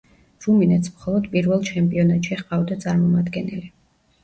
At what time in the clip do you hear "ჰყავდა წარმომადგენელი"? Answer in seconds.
2.41-3.73